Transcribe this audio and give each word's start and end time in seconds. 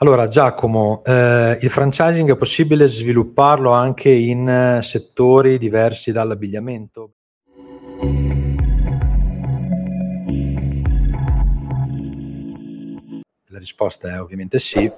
Allora 0.00 0.28
Giacomo, 0.28 1.02
eh, 1.04 1.58
il 1.60 1.70
franchising 1.70 2.30
è 2.30 2.36
possibile 2.36 2.86
svilupparlo 2.86 3.72
anche 3.72 4.10
in 4.10 4.48
eh, 4.48 4.80
settori 4.80 5.58
diversi 5.58 6.12
dall'abbigliamento? 6.12 7.14
La 13.46 13.58
risposta 13.58 14.08
è 14.08 14.20
ovviamente 14.20 14.60
sì. 14.60 14.88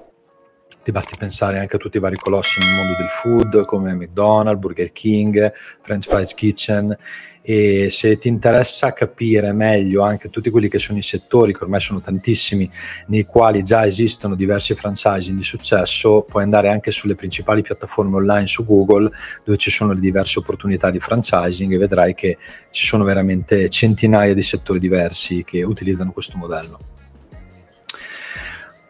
Ti 0.90 0.96
basti 0.96 1.14
pensare 1.16 1.60
anche 1.60 1.76
a 1.76 1.78
tutti 1.78 1.98
i 1.98 2.00
vari 2.00 2.16
colossi 2.16 2.58
nel 2.58 2.74
mondo 2.74 2.94
del 2.98 3.06
food 3.06 3.64
come 3.64 3.94
McDonald's, 3.94 4.58
Burger 4.58 4.90
King, 4.90 5.52
French 5.80 6.08
Fries 6.08 6.34
Kitchen 6.34 6.98
e 7.42 7.90
se 7.90 8.18
ti 8.18 8.26
interessa 8.26 8.92
capire 8.92 9.52
meglio 9.52 10.02
anche 10.02 10.30
tutti 10.30 10.50
quelli 10.50 10.68
che 10.68 10.80
sono 10.80 10.98
i 10.98 11.02
settori, 11.02 11.52
che 11.52 11.62
ormai 11.62 11.78
sono 11.78 12.00
tantissimi, 12.00 12.68
nei 13.06 13.24
quali 13.24 13.62
già 13.62 13.86
esistono 13.86 14.34
diversi 14.34 14.74
franchising 14.74 15.36
di 15.36 15.44
successo, 15.44 16.24
puoi 16.28 16.42
andare 16.42 16.70
anche 16.70 16.90
sulle 16.90 17.14
principali 17.14 17.62
piattaforme 17.62 18.16
online 18.16 18.48
su 18.48 18.64
Google 18.64 19.12
dove 19.44 19.58
ci 19.58 19.70
sono 19.70 19.92
le 19.92 20.00
diverse 20.00 20.40
opportunità 20.40 20.90
di 20.90 20.98
franchising 20.98 21.72
e 21.72 21.78
vedrai 21.78 22.14
che 22.14 22.36
ci 22.72 22.84
sono 22.84 23.04
veramente 23.04 23.68
centinaia 23.68 24.34
di 24.34 24.42
settori 24.42 24.80
diversi 24.80 25.44
che 25.44 25.62
utilizzano 25.62 26.10
questo 26.10 26.36
modello. 26.36 26.80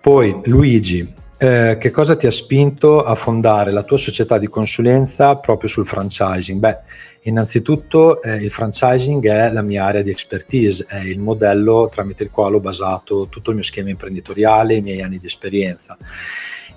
Poi 0.00 0.40
Luigi, 0.46 1.19
eh, 1.42 1.78
che 1.80 1.90
cosa 1.90 2.16
ti 2.16 2.26
ha 2.26 2.30
spinto 2.30 3.02
a 3.02 3.14
fondare 3.14 3.72
la 3.72 3.82
tua 3.82 3.96
società 3.96 4.36
di 4.36 4.46
consulenza 4.48 5.36
proprio 5.36 5.70
sul 5.70 5.86
franchising? 5.86 6.60
Beh, 6.60 6.78
Innanzitutto 7.22 8.22
eh, 8.22 8.36
il 8.36 8.50
franchising 8.50 9.28
è 9.28 9.50
la 9.52 9.60
mia 9.60 9.84
area 9.84 10.00
di 10.00 10.10
expertise, 10.10 10.86
è 10.88 11.00
il 11.00 11.18
modello 11.18 11.88
tramite 11.92 12.22
il 12.22 12.30
quale 12.30 12.56
ho 12.56 12.60
basato 12.60 13.26
tutto 13.28 13.50
il 13.50 13.56
mio 13.56 13.64
schema 13.64 13.90
imprenditoriale, 13.90 14.76
i 14.76 14.80
miei 14.80 15.02
anni 15.02 15.18
di 15.18 15.26
esperienza. 15.26 15.98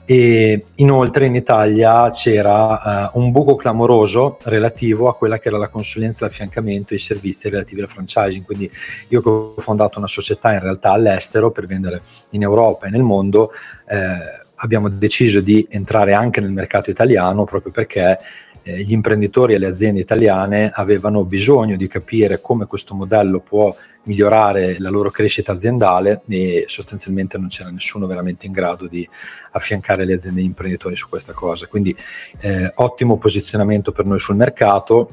E 0.06 0.66
inoltre 0.76 1.28
in 1.28 1.36
Italia 1.36 2.10
c'era 2.10 3.12
uh, 3.14 3.20
un 3.20 3.32
buco 3.32 3.56
clamoroso 3.56 4.38
relativo 4.44 5.08
a 5.08 5.16
quella 5.16 5.40
che 5.40 5.48
era 5.48 5.58
la 5.58 5.70
consulenza, 5.70 6.26
l'affiancamento 6.26 6.92
e 6.92 6.98
i 6.98 7.00
servizi 7.00 7.48
relativi 7.48 7.80
al 7.80 7.88
franchising. 7.88 8.44
Quindi 8.44 8.70
io 9.08 9.22
che 9.22 9.30
ho 9.30 9.56
fondato 9.60 9.98
una 9.98 10.08
società 10.08 10.52
in 10.52 10.60
realtà 10.60 10.92
all'estero 10.92 11.52
per 11.52 11.68
vendere 11.68 12.02
in 12.32 12.42
Europa 12.42 12.88
e 12.88 12.90
nel 12.90 13.02
mondo, 13.02 13.52
eh, 13.88 14.42
abbiamo 14.56 14.90
deciso 14.90 15.40
di 15.40 15.66
entrare 15.70 16.14
anche 16.14 16.42
nel 16.42 16.52
mercato 16.52 16.90
italiano 16.90 17.46
proprio 17.46 17.72
perché 17.72 18.20
eh, 18.64 18.82
gli 18.82 18.94
imprenditori 18.94 19.54
e 19.54 19.58
le 19.58 19.68
aziende 19.68 20.00
italiane 20.00 20.72
avevano 20.74 21.26
bisogno 21.26 21.76
di 21.76 21.88
capire 21.88 22.42
come 22.42 22.66
questo 22.66 22.96
modello 22.96 23.40
può 23.40 23.76
migliorare 24.04 24.80
la 24.80 24.90
loro 24.90 25.12
crescita 25.12 25.52
aziendale 25.52 26.22
e 26.28 26.66
sostanzialmente 26.68 27.38
non 27.38 27.48
c'era 27.48 27.70
nessuno 27.70 28.08
veramente 28.08 28.46
in 28.46 28.52
grado 28.52 28.88
di 28.88 29.08
affiancare 29.52 30.06
le 30.06 30.14
aziende 30.16 30.40
e 30.40 30.44
gli 30.44 30.48
imprenditori 30.48 30.96
su 30.96 31.08
questa 31.10 31.34
cosa. 31.34 31.68
Quindi 31.68 31.96
eh, 32.40 32.72
ottimo 32.76 33.18
posizionamento 33.18 33.92
per 33.92 34.06
noi 34.06 34.20
sul 34.20 34.36
mercato 34.36 35.10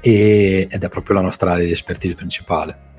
e, 0.00 0.66
ed 0.70 0.82
è 0.82 0.88
proprio 0.88 1.16
la 1.16 1.22
nostra 1.22 1.52
area 1.52 1.64
di 1.64 1.70
expertise 1.70 2.14
principale. 2.14 2.92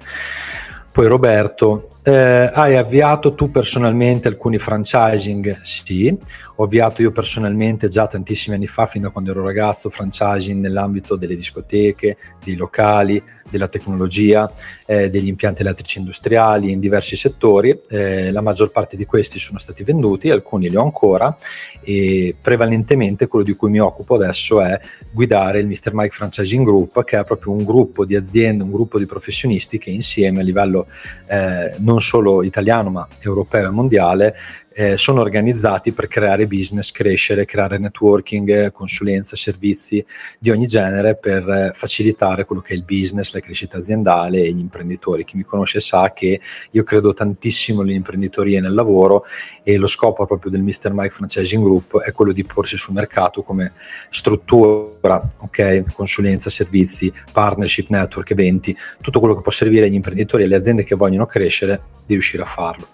Poi 0.95 1.07
Roberto, 1.07 1.89
eh, 2.03 2.49
hai 2.53 2.77
avviato 2.77 3.33
tu 3.33 3.51
personalmente 3.51 4.29
alcuni 4.29 4.57
franchising? 4.57 5.59
Sì, 5.59 6.17
ho 6.55 6.63
avviato 6.63 7.01
io 7.01 7.11
personalmente 7.11 7.89
già 7.89 8.07
tantissimi 8.07 8.55
anni 8.55 8.67
fa, 8.67 8.85
fin 8.85 9.01
da 9.01 9.09
quando 9.09 9.31
ero 9.31 9.43
ragazzo, 9.43 9.89
franchising 9.89 10.61
nell'ambito 10.61 11.17
delle 11.17 11.35
discoteche, 11.35 12.15
dei 12.41 12.55
locali, 12.55 13.21
della 13.49 13.67
tecnologia, 13.67 14.51
eh, 14.85 15.09
degli 15.09 15.27
impianti 15.27 15.61
elettrici 15.61 15.99
industriali 15.99 16.71
in 16.71 16.79
diversi 16.79 17.15
settori. 17.15 17.79
Eh, 17.89 18.31
la 18.31 18.41
maggior 18.41 18.71
parte 18.71 18.97
di 18.97 19.05
questi 19.05 19.39
sono 19.39 19.59
stati 19.59 19.83
venduti, 19.83 20.29
alcuni 20.29 20.69
li 20.69 20.75
ho 20.75 20.83
ancora 20.83 21.35
e 21.81 22.35
prevalentemente 22.41 23.27
quello 23.27 23.45
di 23.45 23.55
cui 23.55 23.69
mi 23.69 23.79
occupo 23.79 24.15
adesso 24.15 24.61
è 24.61 24.79
guidare 25.11 25.59
il 25.59 25.67
Mr. 25.67 25.91
Mike 25.93 26.15
Franchising 26.15 26.65
Group, 26.65 27.03
che 27.03 27.19
è 27.19 27.23
proprio 27.23 27.53
un 27.53 27.63
gruppo 27.63 28.05
di 28.05 28.15
aziende, 28.15 28.63
un 28.63 28.71
gruppo 28.71 28.97
di 28.97 29.05
professionisti 29.05 29.77
che 29.77 29.91
insieme 29.91 30.41
a 30.41 30.43
livello 30.43 30.87
eh, 31.27 31.75
non 31.79 32.01
solo 32.01 32.43
italiano 32.43 32.89
ma 32.89 33.07
europeo 33.19 33.67
e 33.67 33.71
mondiale 33.71 34.35
eh, 34.77 34.97
sono 34.97 35.21
organizzati 35.21 35.93
per 35.93 36.07
creare 36.07 36.47
business, 36.47 36.91
crescere, 36.91 37.45
creare 37.45 37.77
networking, 37.77 38.73
consulenza, 38.73 39.37
servizi 39.37 40.05
di 40.37 40.49
ogni 40.49 40.67
genere 40.67 41.15
per 41.15 41.47
eh, 41.47 41.71
facilitare 41.73 42.43
quello 42.43 42.61
che 42.61 42.73
è 42.73 42.75
il 42.75 42.83
business, 42.83 43.33
la 43.33 43.39
crescita 43.39 43.77
aziendale 43.77 44.41
e 44.41 44.51
gli 44.51 44.59
imprenditori. 44.59 45.23
Chi 45.23 45.37
mi 45.37 45.43
conosce 45.43 45.79
sa 45.79 46.11
che 46.11 46.41
io 46.71 46.83
credo 46.83 47.13
tantissimo 47.13 47.83
nell'imprenditoria 47.83 48.57
e 48.57 48.61
nel 48.61 48.73
lavoro 48.73 49.23
e 49.63 49.77
lo 49.77 49.87
scopo 49.87 50.25
proprio 50.25 50.51
del 50.51 50.61
Mr. 50.61 50.91
Mike 50.91 51.11
Franchising 51.11 51.63
Group 51.63 52.01
è 52.01 52.11
quello 52.11 52.33
di 52.33 52.43
porsi 52.43 52.75
sul 52.75 52.93
mercato 52.93 53.43
come 53.43 53.71
struttura, 54.09 55.25
ok, 55.37 55.93
consulenza, 55.93 56.49
servizi, 56.49 57.13
partnership, 57.31 57.87
network, 57.87 58.31
eventi, 58.31 58.75
tutto 58.99 59.21
quello 59.21 59.35
che 59.35 59.41
può 59.41 59.53
servire 59.53 59.85
agli 59.85 59.93
imprenditori 59.93 60.43
e 60.43 60.47
alle 60.47 60.55
aziende 60.57 60.83
che 60.83 60.95
vogliono 60.95 61.25
crescere 61.25 61.81
di 62.05 62.13
riuscire 62.13 62.43
a 62.43 62.45
farlo. 62.45 62.87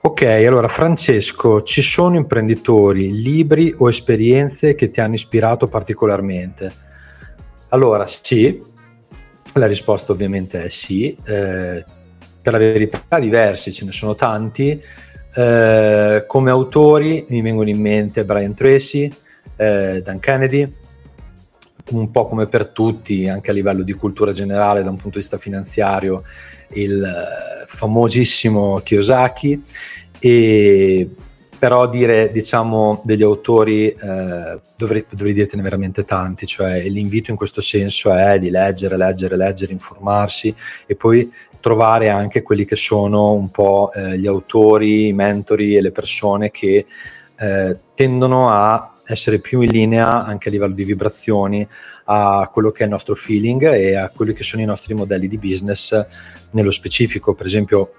Ok, 0.00 0.22
allora 0.22 0.68
Francesco, 0.68 1.62
ci 1.62 1.82
sono 1.82 2.14
imprenditori, 2.14 3.20
libri 3.20 3.74
o 3.78 3.88
esperienze 3.88 4.76
che 4.76 4.90
ti 4.92 5.00
hanno 5.00 5.14
ispirato 5.14 5.66
particolarmente? 5.66 6.72
Allora, 7.70 8.06
sì, 8.06 8.62
la 9.54 9.66
risposta 9.66 10.12
ovviamente 10.12 10.62
è 10.62 10.68
sì. 10.68 11.10
Eh, 11.26 11.84
per 12.40 12.52
la 12.52 12.58
verità 12.58 13.18
diversi, 13.18 13.72
ce 13.72 13.84
ne 13.86 13.90
sono 13.90 14.14
tanti. 14.14 14.80
Eh, 15.34 16.24
come 16.28 16.50
autori 16.50 17.26
mi 17.28 17.42
vengono 17.42 17.68
in 17.68 17.80
mente 17.80 18.24
Brian 18.24 18.54
Tracy, 18.54 19.12
eh, 19.56 20.00
Dan 20.00 20.20
Kennedy, 20.20 20.72
un 21.90 22.10
po' 22.12 22.24
come 22.26 22.46
per 22.46 22.68
tutti, 22.68 23.28
anche 23.28 23.50
a 23.50 23.54
livello 23.54 23.82
di 23.82 23.94
cultura 23.94 24.30
generale, 24.30 24.84
da 24.84 24.90
un 24.90 24.96
punto 24.96 25.18
di 25.18 25.24
vista 25.24 25.38
finanziario, 25.38 26.22
il 26.74 27.57
famosissimo 27.68 28.80
Kiyosaki, 28.80 29.62
e 30.18 31.08
però 31.58 31.88
dire 31.88 32.30
diciamo 32.30 33.00
degli 33.04 33.22
autori 33.22 33.88
eh, 33.88 34.60
dovrei, 34.76 35.04
dovrei 35.10 35.34
dirtene 35.34 35.62
veramente 35.62 36.04
tanti, 36.04 36.46
cioè 36.46 36.82
l'invito 36.84 37.30
in 37.30 37.36
questo 37.36 37.60
senso 37.60 38.12
è 38.12 38.38
di 38.38 38.50
leggere, 38.50 38.96
leggere, 38.96 39.36
leggere, 39.36 39.72
informarsi 39.72 40.54
e 40.86 40.94
poi 40.94 41.30
trovare 41.60 42.08
anche 42.08 42.42
quelli 42.42 42.64
che 42.64 42.76
sono 42.76 43.32
un 43.32 43.50
po' 43.50 43.90
eh, 43.92 44.16
gli 44.18 44.26
autori, 44.28 45.08
i 45.08 45.12
mentori 45.12 45.76
e 45.76 45.82
le 45.82 45.90
persone 45.90 46.50
che 46.50 46.86
eh, 47.36 47.78
tendono 47.94 48.50
a 48.50 48.97
essere 49.08 49.38
più 49.38 49.60
in 49.62 49.70
linea 49.70 50.24
anche 50.24 50.48
a 50.48 50.52
livello 50.52 50.74
di 50.74 50.84
vibrazioni 50.84 51.66
a 52.04 52.48
quello 52.52 52.70
che 52.70 52.82
è 52.82 52.84
il 52.84 52.90
nostro 52.90 53.14
feeling 53.14 53.62
e 53.72 53.94
a 53.96 54.10
quelli 54.10 54.34
che 54.34 54.42
sono 54.42 54.62
i 54.62 54.66
nostri 54.66 54.94
modelli 54.94 55.28
di 55.28 55.38
business 55.38 56.06
nello 56.52 56.70
specifico. 56.70 57.34
Per 57.34 57.46
esempio, 57.46 57.92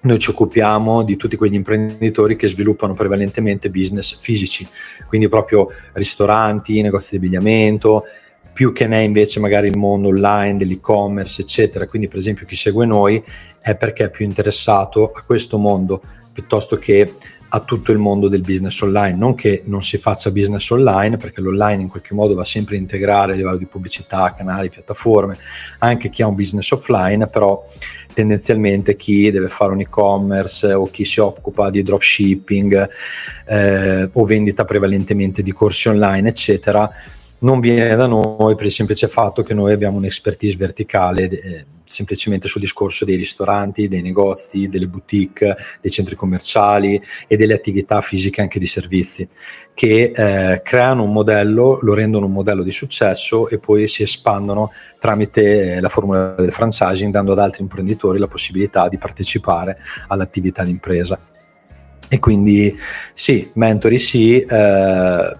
noi 0.00 0.18
ci 0.18 0.30
occupiamo 0.30 1.02
di 1.02 1.16
tutti 1.16 1.36
quegli 1.36 1.54
imprenditori 1.54 2.36
che 2.36 2.48
sviluppano 2.48 2.94
prevalentemente 2.94 3.68
business 3.68 4.16
fisici, 4.18 4.66
quindi 5.06 5.28
proprio 5.28 5.66
ristoranti, 5.92 6.80
negozi 6.80 7.10
di 7.10 7.16
abbigliamento, 7.16 8.04
più 8.52 8.72
che 8.72 8.86
ne 8.86 9.00
è 9.00 9.02
invece 9.02 9.40
magari 9.40 9.68
il 9.68 9.76
mondo 9.76 10.08
online, 10.08 10.56
dell'e-commerce, 10.56 11.42
eccetera. 11.42 11.86
Quindi, 11.86 12.08
per 12.08 12.18
esempio, 12.18 12.46
chi 12.46 12.56
segue 12.56 12.86
noi 12.86 13.22
è 13.60 13.76
perché 13.76 14.04
è 14.04 14.10
più 14.10 14.24
interessato 14.24 15.12
a 15.12 15.22
questo 15.22 15.58
mondo 15.58 16.00
piuttosto 16.32 16.76
che 16.76 17.12
a 17.50 17.60
tutto 17.60 17.92
il 17.92 17.98
mondo 17.98 18.28
del 18.28 18.40
business 18.40 18.80
online. 18.80 19.16
Non 19.16 19.34
che 19.34 19.62
non 19.66 19.82
si 19.82 19.98
faccia 19.98 20.30
business 20.30 20.68
online, 20.70 21.16
perché 21.16 21.40
l'online 21.40 21.82
in 21.82 21.88
qualche 21.88 22.14
modo 22.14 22.34
va 22.34 22.44
sempre 22.44 22.76
a 22.76 22.78
integrare 22.78 23.32
a 23.32 23.34
livello 23.36 23.56
di 23.56 23.66
pubblicità, 23.66 24.34
canali, 24.36 24.70
piattaforme, 24.70 25.38
anche 25.78 26.10
chi 26.10 26.22
ha 26.22 26.26
un 26.26 26.34
business 26.34 26.70
offline, 26.70 27.26
però 27.28 27.64
tendenzialmente 28.12 28.96
chi 28.96 29.30
deve 29.30 29.48
fare 29.48 29.72
un 29.72 29.80
e-commerce 29.80 30.72
o 30.72 30.90
chi 30.90 31.04
si 31.04 31.20
occupa 31.20 31.70
di 31.70 31.82
dropshipping 31.82 32.88
eh, 33.46 34.08
o 34.12 34.24
vendita 34.24 34.64
prevalentemente 34.64 35.42
di 35.42 35.52
corsi 35.52 35.88
online, 35.88 36.28
eccetera, 36.28 36.90
non 37.40 37.60
viene 37.60 37.94
da 37.94 38.06
noi 38.06 38.56
per 38.56 38.66
il 38.66 38.72
semplice 38.72 39.06
fatto 39.06 39.42
che 39.42 39.54
noi 39.54 39.72
abbiamo 39.72 39.98
un'expertise 39.98 40.56
verticale. 40.56 41.28
Eh, 41.28 41.64
semplicemente 41.88 42.48
sul 42.48 42.60
discorso 42.60 43.04
dei 43.04 43.16
ristoranti, 43.16 43.88
dei 43.88 44.02
negozi, 44.02 44.68
delle 44.68 44.86
boutique, 44.86 45.56
dei 45.80 45.90
centri 45.90 46.14
commerciali 46.14 47.00
e 47.26 47.36
delle 47.36 47.54
attività 47.54 48.00
fisiche 48.00 48.40
anche 48.40 48.58
di 48.58 48.66
servizi, 48.66 49.26
che 49.74 50.12
eh, 50.14 50.62
creano 50.62 51.04
un 51.04 51.12
modello, 51.12 51.78
lo 51.82 51.94
rendono 51.94 52.26
un 52.26 52.32
modello 52.32 52.62
di 52.62 52.70
successo 52.70 53.48
e 53.48 53.58
poi 53.58 53.88
si 53.88 54.02
espandono 54.02 54.72
tramite 54.98 55.74
eh, 55.74 55.80
la 55.80 55.88
formula 55.88 56.34
del 56.36 56.52
franchising, 56.52 57.12
dando 57.12 57.32
ad 57.32 57.38
altri 57.38 57.62
imprenditori 57.62 58.18
la 58.18 58.28
possibilità 58.28 58.88
di 58.88 58.98
partecipare 58.98 59.78
all'attività 60.08 60.64
di 60.64 60.70
impresa. 60.70 61.18
E 62.10 62.18
quindi 62.18 62.76
sì, 63.12 63.50
mentori 63.54 63.98
sì, 63.98 64.40
eh, 64.40 65.36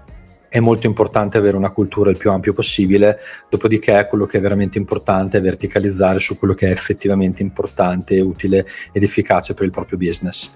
è 0.48 0.60
molto 0.60 0.86
importante 0.86 1.38
avere 1.38 1.56
una 1.56 1.70
cultura 1.70 2.10
il 2.10 2.16
più 2.16 2.30
ampio 2.30 2.52
possibile, 2.52 3.18
dopodiché 3.48 4.06
quello 4.08 4.26
che 4.26 4.38
è 4.38 4.40
veramente 4.40 4.78
importante 4.78 5.38
è 5.38 5.40
verticalizzare 5.40 6.18
su 6.18 6.38
quello 6.38 6.54
che 6.54 6.68
è 6.68 6.70
effettivamente 6.70 7.42
importante, 7.42 8.20
utile 8.20 8.66
ed 8.92 9.02
efficace 9.02 9.54
per 9.54 9.64
il 9.64 9.70
proprio 9.70 9.98
business. 9.98 10.50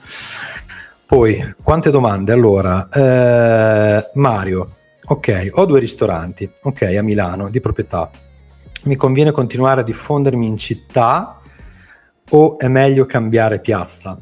Poi, 1.06 1.54
quante 1.62 1.90
domande? 1.90 2.32
Allora, 2.32 2.88
eh, 2.88 4.10
Mario, 4.14 4.76
ok, 5.04 5.50
ho 5.52 5.66
due 5.66 5.78
ristoranti, 5.78 6.50
ok, 6.62 6.82
a 6.82 7.02
Milano, 7.02 7.50
di 7.50 7.60
proprietà. 7.60 8.10
Mi 8.84 8.96
conviene 8.96 9.30
continuare 9.30 9.82
a 9.82 9.84
diffondermi 9.84 10.46
in 10.46 10.56
città 10.56 11.38
o 12.30 12.58
è 12.58 12.66
meglio 12.68 13.04
cambiare 13.04 13.60
piazza? 13.60 14.18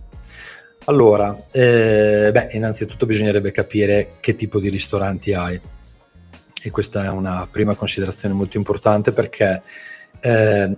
Allora, 0.91 1.41
eh, 1.53 2.31
beh, 2.33 2.49
innanzitutto 2.51 3.07
bisognerebbe 3.07 3.53
capire 3.53 4.15
che 4.19 4.35
tipo 4.35 4.59
di 4.59 4.69
ristoranti 4.69 5.33
hai 5.33 5.59
e 6.63 6.71
questa 6.73 7.05
è 7.05 7.09
una 7.09 7.47
prima 7.49 7.77
considerazione 7.77 8.35
molto 8.35 8.57
importante 8.57 9.13
perché 9.13 9.63
eh, 10.19 10.77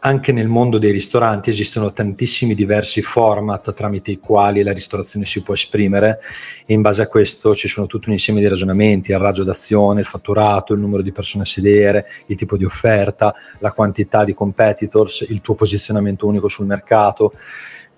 anche 0.00 0.32
nel 0.32 0.48
mondo 0.48 0.76
dei 0.76 0.92
ristoranti 0.92 1.48
esistono 1.48 1.94
tantissimi 1.94 2.54
diversi 2.54 3.00
format 3.00 3.72
tramite 3.72 4.10
i 4.10 4.18
quali 4.18 4.62
la 4.62 4.72
ristorazione 4.72 5.24
si 5.24 5.42
può 5.42 5.54
esprimere 5.54 6.20
e 6.66 6.74
in 6.74 6.82
base 6.82 7.00
a 7.00 7.08
questo 7.08 7.54
ci 7.54 7.68
sono 7.68 7.86
tutto 7.86 8.08
un 8.08 8.12
insieme 8.12 8.40
di 8.40 8.48
ragionamenti, 8.48 9.12
il 9.12 9.18
raggio 9.18 9.44
d'azione, 9.44 10.00
il 10.00 10.06
fatturato, 10.06 10.74
il 10.74 10.80
numero 10.80 11.00
di 11.00 11.10
persone 11.10 11.44
a 11.44 11.46
sedere, 11.46 12.04
il 12.26 12.36
tipo 12.36 12.58
di 12.58 12.66
offerta, 12.66 13.34
la 13.60 13.72
quantità 13.72 14.24
di 14.24 14.34
competitors, 14.34 15.24
il 15.26 15.40
tuo 15.40 15.54
posizionamento 15.54 16.26
unico 16.26 16.48
sul 16.48 16.66
mercato. 16.66 17.32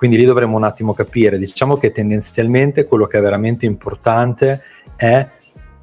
Quindi 0.01 0.17
lì 0.17 0.25
dovremmo 0.25 0.57
un 0.57 0.65
attimo 0.65 0.95
capire, 0.95 1.37
diciamo 1.37 1.77
che 1.77 1.91
tendenzialmente 1.91 2.87
quello 2.87 3.07
che 3.07 3.19
è 3.19 3.21
veramente 3.21 3.67
importante 3.67 4.63
è 4.97 5.29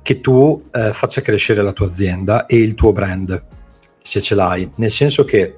che 0.02 0.22
tu 0.22 0.70
eh, 0.74 0.92
faccia 0.92 1.22
crescere 1.22 1.62
la 1.62 1.72
tua 1.72 1.86
azienda 1.86 2.48
e 2.48 2.58
il 2.58 2.74
tuo 2.74 2.94
brand, 2.94 3.40
se 4.02 4.20
ce 4.20 4.34
l'hai. 4.34 4.72
Nel 4.78 4.90
senso 4.90 5.24
che 5.24 5.54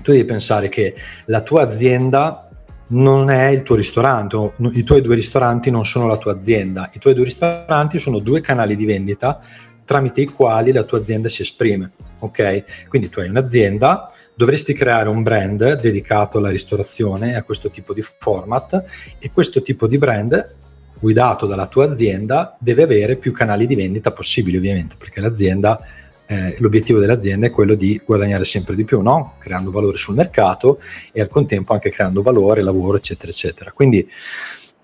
tu 0.00 0.12
devi 0.12 0.22
pensare 0.22 0.68
che 0.68 0.94
la 1.24 1.40
tua 1.40 1.62
azienda 1.62 2.48
non 2.90 3.30
è 3.30 3.48
il 3.48 3.64
tuo 3.64 3.74
ristorante, 3.74 4.52
i 4.74 4.84
tuoi 4.84 5.00
due 5.00 5.16
ristoranti 5.16 5.72
non 5.72 5.84
sono 5.84 6.06
la 6.06 6.18
tua 6.18 6.34
azienda, 6.34 6.88
i 6.92 7.00
tuoi 7.00 7.14
due 7.14 7.24
ristoranti 7.24 7.98
sono 7.98 8.20
due 8.20 8.40
canali 8.40 8.76
di 8.76 8.84
vendita 8.84 9.40
tramite 9.84 10.20
i 10.20 10.26
quali 10.26 10.70
la 10.70 10.84
tua 10.84 10.98
azienda 10.98 11.28
si 11.28 11.42
esprime. 11.42 11.90
Ok? 12.20 12.86
Quindi 12.88 13.08
tu 13.08 13.18
hai 13.18 13.28
un'azienda, 13.28 14.08
dovresti 14.42 14.72
creare 14.72 15.08
un 15.08 15.22
brand 15.22 15.80
dedicato 15.80 16.38
alla 16.38 16.50
ristorazione, 16.50 17.36
a 17.36 17.44
questo 17.44 17.70
tipo 17.70 17.94
di 17.94 18.02
format 18.02 18.82
e 19.20 19.30
questo 19.30 19.62
tipo 19.62 19.86
di 19.86 19.98
brand 19.98 20.56
guidato 20.98 21.46
dalla 21.46 21.68
tua 21.68 21.92
azienda 21.92 22.56
deve 22.58 22.82
avere 22.82 23.14
più 23.14 23.30
canali 23.30 23.68
di 23.68 23.76
vendita 23.76 24.10
possibili 24.10 24.56
ovviamente 24.56 24.96
perché 24.98 25.20
l'azienda 25.20 25.78
eh, 26.26 26.56
l'obiettivo 26.58 26.98
dell'azienda 26.98 27.46
è 27.46 27.50
quello 27.50 27.76
di 27.76 28.00
guadagnare 28.04 28.44
sempre 28.44 28.74
di 28.74 28.84
più, 28.84 29.00
no? 29.00 29.34
creando 29.38 29.70
valore 29.70 29.96
sul 29.96 30.16
mercato 30.16 30.80
e 31.12 31.20
al 31.20 31.28
contempo 31.28 31.72
anche 31.72 31.90
creando 31.90 32.20
valore, 32.22 32.62
lavoro, 32.62 32.96
eccetera, 32.96 33.30
eccetera. 33.30 33.70
Quindi 33.70 34.08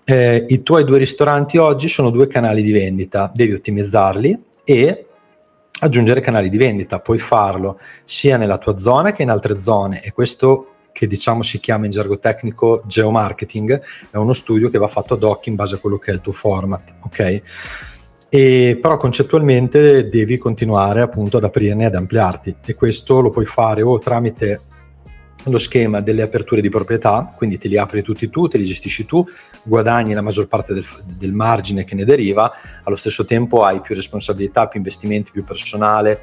eh, 0.05 0.45
i 0.47 0.63
tuoi 0.63 0.85
due 0.85 0.99
ristoranti 0.99 1.57
oggi 1.57 1.89
sono 1.89 2.11
due 2.11 2.27
canali 2.27 2.61
di 2.61 2.71
vendita, 2.71 3.29
devi 3.33 3.53
ottimizzarli 3.53 4.41
e 4.63 5.05
aggiungere 5.79 6.21
canali 6.21 6.49
di 6.49 6.57
vendita, 6.57 6.99
puoi 6.99 7.17
farlo 7.17 7.79
sia 8.03 8.37
nella 8.37 8.57
tua 8.57 8.77
zona 8.77 9.11
che 9.11 9.23
in 9.23 9.29
altre 9.29 9.57
zone 9.57 10.01
e 10.03 10.11
questo 10.11 10.73
che 10.91 11.07
diciamo 11.07 11.43
si 11.43 11.59
chiama 11.59 11.85
in 11.85 11.91
gergo 11.91 12.19
tecnico 12.19 12.81
geomarketing, 12.85 13.81
è 14.11 14.17
uno 14.17 14.33
studio 14.33 14.69
che 14.69 14.77
va 14.77 14.87
fatto 14.87 15.13
ad 15.13 15.23
hoc 15.23 15.47
in 15.47 15.55
base 15.55 15.75
a 15.75 15.77
quello 15.77 15.97
che 15.97 16.11
è 16.11 16.13
il 16.13 16.21
tuo 16.21 16.33
format, 16.33 16.95
ok? 17.01 17.41
E, 18.27 18.77
però 18.79 18.97
concettualmente 18.97 20.09
devi 20.09 20.37
continuare 20.37 21.01
appunto 21.01 21.37
ad 21.37 21.45
aprirne 21.45 21.83
e 21.83 21.85
ad 21.87 21.95
ampliarti 21.95 22.57
e 22.65 22.75
questo 22.75 23.21
lo 23.21 23.29
puoi 23.29 23.45
fare 23.45 23.81
o 23.81 23.97
tramite 23.97 24.61
lo 25.45 25.57
schema 25.57 26.01
delle 26.01 26.21
aperture 26.21 26.61
di 26.61 26.69
proprietà, 26.69 27.33
quindi 27.35 27.57
te 27.57 27.67
li 27.67 27.77
apri 27.77 28.01
tutti 28.01 28.29
tu, 28.29 28.47
te 28.47 28.57
li 28.57 28.65
gestisci 28.65 29.05
tu, 29.05 29.25
guadagni 29.63 30.13
la 30.13 30.21
maggior 30.21 30.47
parte 30.47 30.73
del, 30.73 30.85
del, 31.17 31.31
margine 31.31 31.85
che 31.85 31.95
ne 31.95 32.03
deriva, 32.03 32.51
allo 32.83 32.95
stesso 32.95 33.23
tempo 33.25 33.63
hai 33.63 33.79
più 33.79 33.95
responsabilità, 33.95 34.67
più 34.67 34.79
investimenti, 34.79 35.31
più 35.31 35.43
personale 35.43 36.19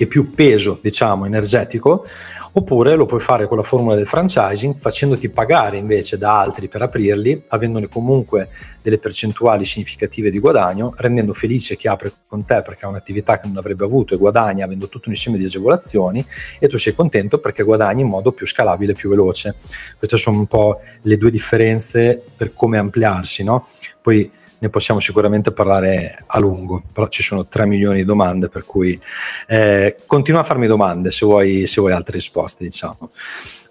e 0.00 0.06
più 0.06 0.30
peso, 0.30 0.78
diciamo, 0.80 1.26
energetico, 1.26 2.06
oppure 2.52 2.96
lo 2.96 3.04
puoi 3.04 3.20
fare 3.20 3.46
con 3.46 3.58
la 3.58 3.62
formula 3.62 3.94
del 3.94 4.06
franchising 4.06 4.74
facendoti 4.74 5.28
pagare 5.28 5.76
invece 5.76 6.16
da 6.16 6.40
altri 6.40 6.68
per 6.68 6.80
aprirli, 6.80 7.44
avendone 7.48 7.86
comunque 7.86 8.48
delle 8.80 8.96
percentuali 8.96 9.66
significative 9.66 10.30
di 10.30 10.38
guadagno, 10.38 10.94
rendendo 10.96 11.34
felice 11.34 11.76
chi 11.76 11.86
apre 11.86 12.12
con 12.26 12.46
te 12.46 12.62
perché 12.62 12.86
ha 12.86 12.88
un'attività 12.88 13.38
che 13.38 13.46
non 13.46 13.58
avrebbe 13.58 13.84
avuto 13.84 14.14
e 14.14 14.16
guadagna 14.16 14.64
avendo 14.64 14.88
tutto 14.88 15.08
un 15.08 15.12
insieme 15.12 15.36
di 15.36 15.44
agevolazioni 15.44 16.24
e 16.58 16.66
tu 16.66 16.78
sei 16.78 16.94
contento 16.94 17.38
perché 17.38 17.62
guadagni 17.62 18.00
in 18.00 18.08
modo 18.08 18.32
più 18.32 18.46
scalabile 18.46 18.92
e 18.92 18.94
più 18.94 19.10
veloce. 19.10 19.56
Queste 19.98 20.16
sono 20.16 20.38
un 20.38 20.46
po' 20.46 20.80
le 21.02 21.18
due 21.18 21.30
differenze 21.30 22.22
per 22.34 22.54
come 22.54 22.78
ampliarsi, 22.78 23.44
no? 23.44 23.66
Poi 24.00 24.30
ne 24.60 24.68
possiamo 24.68 25.00
sicuramente 25.00 25.52
parlare 25.52 26.22
a 26.26 26.38
lungo, 26.38 26.82
però 26.92 27.08
ci 27.08 27.22
sono 27.22 27.46
3 27.46 27.66
milioni 27.66 27.98
di 27.98 28.04
domande, 28.04 28.48
per 28.48 28.64
cui 28.64 29.00
eh, 29.46 29.96
continua 30.06 30.40
a 30.40 30.44
farmi 30.44 30.66
domande 30.66 31.10
se 31.10 31.24
vuoi, 31.24 31.66
se 31.66 31.80
vuoi 31.80 31.92
altre 31.92 32.14
risposte, 32.14 32.64
diciamo. 32.64 33.10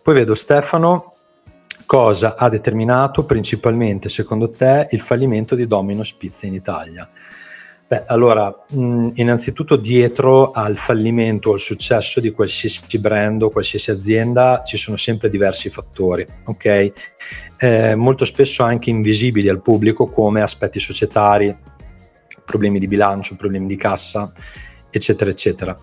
Poi 0.01 0.13
vedo 0.13 0.33
Stefano, 0.33 1.13
cosa 1.85 2.35
ha 2.35 2.49
determinato 2.49 3.23
principalmente, 3.23 4.09
secondo 4.09 4.49
te, 4.49 4.87
il 4.91 5.01
fallimento 5.01 5.53
di 5.53 5.67
Domino's 5.67 6.13
Pizza 6.13 6.47
in 6.47 6.53
Italia? 6.55 7.07
Beh, 7.89 8.03
allora, 8.05 8.55
mh, 8.67 9.07
innanzitutto 9.15 9.75
dietro 9.75 10.51
al 10.51 10.77
fallimento 10.77 11.49
o 11.49 11.53
al 11.53 11.59
successo 11.59 12.19
di 12.19 12.29
qualsiasi 12.29 12.99
brand 12.99 13.41
o 13.41 13.49
qualsiasi 13.49 13.89
azienda 13.89 14.61
ci 14.63 14.77
sono 14.77 14.95
sempre 14.95 15.27
diversi 15.27 15.71
fattori, 15.71 16.23
ok? 16.45 16.91
Eh, 17.57 17.95
molto 17.95 18.25
spesso 18.25 18.61
anche 18.61 18.91
invisibili 18.91 19.49
al 19.49 19.63
pubblico 19.63 20.05
come 20.05 20.43
aspetti 20.43 20.79
societari, 20.79 21.55
problemi 22.45 22.77
di 22.77 22.87
bilancio, 22.87 23.35
problemi 23.35 23.65
di 23.65 23.75
cassa, 23.75 24.31
eccetera, 24.91 25.31
eccetera. 25.31 25.75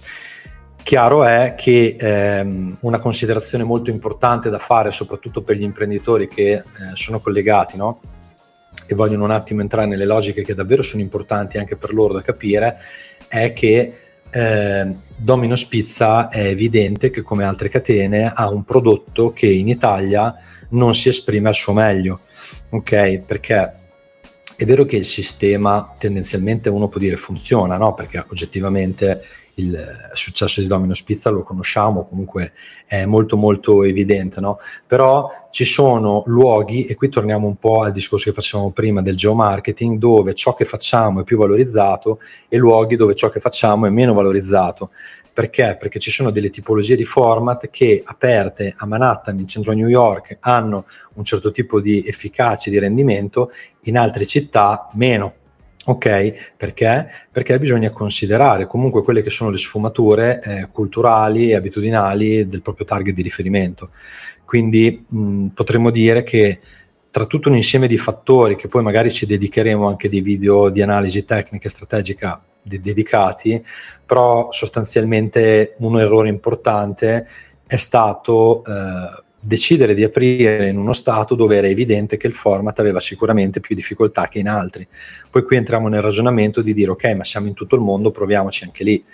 Chiaro 0.84 1.24
è 1.24 1.56
che 1.56 1.96
ehm, 1.98 2.76
una 2.82 3.00
considerazione 3.00 3.64
molto 3.64 3.90
importante 3.90 4.48
da 4.48 4.60
fare, 4.60 4.92
soprattutto 4.92 5.42
per 5.42 5.56
gli 5.56 5.64
imprenditori 5.64 6.28
che 6.28 6.52
eh, 6.52 6.62
sono 6.92 7.18
collegati, 7.18 7.76
no? 7.76 7.98
E 8.86 8.94
vogliono 8.94 9.24
un 9.24 9.30
attimo 9.30 9.60
entrare 9.60 9.86
nelle 9.86 10.04
logiche 10.04 10.42
che 10.42 10.54
davvero 10.54 10.82
sono 10.82 11.02
importanti 11.02 11.58
anche 11.58 11.76
per 11.76 11.92
loro 11.92 12.14
da 12.14 12.22
capire, 12.22 12.76
è 13.28 13.52
che 13.52 13.94
eh, 14.30 14.96
Domino's 15.18 15.64
Pizza 15.64 16.28
è 16.28 16.46
evidente 16.46 17.10
che 17.10 17.22
come 17.22 17.44
altre 17.44 17.68
catene 17.68 18.32
ha 18.34 18.48
un 18.48 18.64
prodotto 18.64 19.32
che 19.32 19.46
in 19.46 19.68
Italia 19.68 20.34
non 20.70 20.94
si 20.94 21.08
esprime 21.08 21.48
al 21.48 21.54
suo 21.54 21.72
meglio, 21.72 22.20
ok? 22.70 23.24
Perché 23.24 23.72
è 24.56 24.64
vero 24.64 24.84
che 24.84 24.96
il 24.96 25.04
sistema 25.04 25.94
tendenzialmente 25.98 26.68
uno 26.68 26.88
può 26.88 26.98
dire 26.98 27.16
funziona, 27.16 27.76
no? 27.76 27.94
Perché 27.94 28.24
oggettivamente 28.28 29.22
il 29.58 30.10
successo 30.12 30.60
di 30.60 30.66
Domino's 30.66 31.02
Pizza 31.02 31.30
lo 31.30 31.42
conosciamo, 31.42 32.06
comunque 32.06 32.52
è 32.86 33.04
molto 33.06 33.36
molto 33.36 33.84
evidente, 33.84 34.40
no? 34.40 34.58
Però 34.86 35.30
ci 35.50 35.64
sono 35.64 36.22
luoghi, 36.26 36.84
e 36.84 36.94
qui 36.94 37.08
torniamo 37.08 37.46
un 37.46 37.56
po' 37.56 37.82
al 37.82 37.92
discorso 37.92 38.28
che 38.28 38.34
facevamo 38.34 38.70
prima 38.70 39.00
del 39.00 39.16
geomarketing, 39.16 39.98
dove 39.98 40.34
ciò 40.34 40.54
che 40.54 40.64
facciamo 40.64 41.20
è 41.20 41.24
più 41.24 41.38
valorizzato 41.38 42.18
e 42.48 42.58
luoghi 42.58 42.96
dove 42.96 43.14
ciò 43.14 43.30
che 43.30 43.40
facciamo 43.40 43.86
è 43.86 43.90
meno 43.90 44.12
valorizzato. 44.12 44.90
Perché? 45.32 45.76
Perché 45.78 45.98
ci 45.98 46.10
sono 46.10 46.30
delle 46.30 46.50
tipologie 46.50 46.96
di 46.96 47.04
format 47.04 47.68
che 47.68 48.02
aperte 48.04 48.74
a 48.76 48.86
Manhattan, 48.86 49.38
in 49.38 49.46
centro 49.46 49.72
a 49.72 49.74
New 49.74 49.88
York, 49.88 50.38
hanno 50.40 50.86
un 51.14 51.24
certo 51.24 51.50
tipo 51.50 51.80
di 51.80 52.04
efficacia, 52.06 52.70
di 52.70 52.78
rendimento, 52.78 53.50
in 53.82 53.98
altre 53.98 54.26
città 54.26 54.88
meno 54.94 55.34
Ok, 55.88 56.54
perché? 56.56 57.06
Perché 57.30 57.58
bisogna 57.60 57.90
considerare 57.90 58.66
comunque 58.66 59.04
quelle 59.04 59.22
che 59.22 59.30
sono 59.30 59.50
le 59.50 59.56
sfumature 59.56 60.42
eh, 60.42 60.68
culturali 60.72 61.50
e 61.50 61.54
abitudinali 61.54 62.48
del 62.48 62.60
proprio 62.60 62.84
target 62.84 63.14
di 63.14 63.22
riferimento. 63.22 63.90
Quindi 64.44 65.04
mh, 65.08 65.46
potremmo 65.48 65.90
dire 65.90 66.24
che 66.24 66.58
tra 67.08 67.26
tutto 67.26 67.48
un 67.48 67.54
insieme 67.54 67.86
di 67.86 67.98
fattori, 67.98 68.56
che 68.56 68.66
poi 68.66 68.82
magari 68.82 69.12
ci 69.12 69.26
dedicheremo 69.26 69.86
anche 69.86 70.08
di 70.08 70.20
video 70.20 70.70
di 70.70 70.82
analisi 70.82 71.24
tecnica 71.24 71.68
e 71.68 71.70
strategica 71.70 72.42
de- 72.60 72.80
dedicati, 72.80 73.64
però 74.04 74.50
sostanzialmente 74.50 75.76
un 75.78 76.00
errore 76.00 76.28
importante 76.28 77.28
è 77.64 77.76
stato 77.76 78.64
eh, 78.64 79.22
decidere 79.46 79.94
di 79.94 80.02
aprire 80.02 80.68
in 80.68 80.76
uno 80.76 80.92
stato 80.92 81.34
dove 81.34 81.56
era 81.56 81.68
evidente 81.68 82.16
che 82.16 82.26
il 82.26 82.32
format 82.32 82.78
aveva 82.80 83.00
sicuramente 83.00 83.60
più 83.60 83.74
difficoltà 83.74 84.28
che 84.28 84.40
in 84.40 84.48
altri. 84.48 84.86
Poi 85.30 85.42
qui 85.44 85.56
entriamo 85.56 85.88
nel 85.88 86.02
ragionamento 86.02 86.62
di 86.62 86.74
dire 86.74 86.90
ok, 86.90 87.04
ma 87.14 87.24
siamo 87.24 87.46
in 87.46 87.54
tutto 87.54 87.76
il 87.76 87.82
mondo, 87.82 88.10
proviamoci 88.10 88.64
anche 88.64 88.84
lì. 88.84 89.04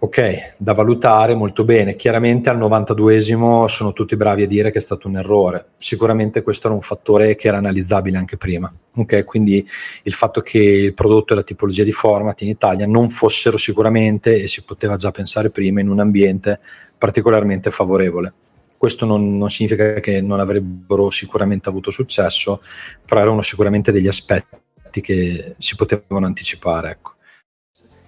Ok, 0.00 0.54
da 0.58 0.74
valutare 0.74 1.34
molto 1.34 1.64
bene. 1.64 1.96
Chiaramente 1.96 2.50
al 2.50 2.58
92esimo 2.58 3.64
sono 3.66 3.92
tutti 3.92 4.16
bravi 4.16 4.44
a 4.44 4.46
dire 4.46 4.70
che 4.70 4.78
è 4.78 4.80
stato 4.80 5.08
un 5.08 5.16
errore. 5.16 5.70
Sicuramente 5.76 6.42
questo 6.42 6.68
era 6.68 6.76
un 6.76 6.82
fattore 6.82 7.34
che 7.34 7.48
era 7.48 7.56
analizzabile 7.56 8.16
anche 8.16 8.36
prima. 8.36 8.72
Ok, 8.94 9.24
quindi 9.24 9.66
il 10.04 10.12
fatto 10.12 10.40
che 10.40 10.58
il 10.58 10.94
prodotto 10.94 11.32
e 11.32 11.36
la 11.36 11.42
tipologia 11.42 11.82
di 11.82 11.90
format 11.90 12.40
in 12.42 12.48
Italia 12.48 12.86
non 12.86 13.10
fossero 13.10 13.56
sicuramente, 13.56 14.40
e 14.40 14.46
si 14.46 14.62
poteva 14.62 14.94
già 14.94 15.10
pensare 15.10 15.50
prima, 15.50 15.80
in 15.80 15.88
un 15.88 15.98
ambiente 15.98 16.60
particolarmente 16.96 17.72
favorevole 17.72 18.34
questo 18.78 19.04
non, 19.04 19.36
non, 19.36 19.50
significa 19.50 19.94
che 19.94 20.22
non 20.22 20.40
avrebbero 20.40 21.10
sicuramente 21.10 21.68
avuto 21.68 21.90
successo, 21.90 22.62
però 23.04 23.20
erano 23.20 23.42
sicuramente 23.42 23.92
degli 23.92 24.06
aspetti 24.06 25.00
che 25.02 25.54
si 25.58 25.76
potevano 25.76 26.24
anticipare. 26.24 26.90
Ecco. 26.92 27.16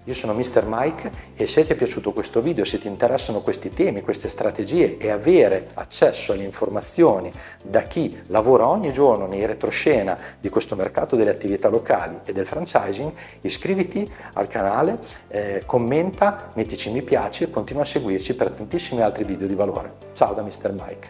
Io 0.05 0.13
sono 0.15 0.33
Mr. 0.33 0.63
Mike 0.65 1.11
e 1.35 1.45
se 1.45 1.63
ti 1.63 1.73
è 1.73 1.75
piaciuto 1.75 2.11
questo 2.11 2.41
video, 2.41 2.65
se 2.65 2.79
ti 2.79 2.87
interessano 2.87 3.41
questi 3.41 3.71
temi, 3.71 4.01
queste 4.01 4.29
strategie 4.29 4.97
e 4.97 5.11
avere 5.11 5.67
accesso 5.75 6.31
alle 6.33 6.43
informazioni 6.43 7.31
da 7.61 7.81
chi 7.81 8.17
lavora 8.27 8.67
ogni 8.67 8.91
giorno 8.91 9.27
nei 9.27 9.45
retroscena 9.45 10.17
di 10.39 10.49
questo 10.49 10.75
mercato 10.75 11.15
delle 11.15 11.29
attività 11.29 11.67
locali 11.67 12.19
e 12.23 12.33
del 12.33 12.47
franchising, 12.47 13.11
iscriviti 13.41 14.11
al 14.33 14.47
canale, 14.47 14.99
eh, 15.27 15.63
commenta, 15.67 16.51
mettici 16.55 16.89
mi 16.89 17.03
piace 17.03 17.43
e 17.43 17.49
continua 17.51 17.83
a 17.83 17.85
seguirci 17.85 18.35
per 18.35 18.49
tantissimi 18.49 19.01
altri 19.01 19.23
video 19.23 19.45
di 19.45 19.55
valore. 19.55 19.93
Ciao 20.13 20.33
da 20.33 20.41
Mr. 20.41 20.71
Mike. 20.71 21.09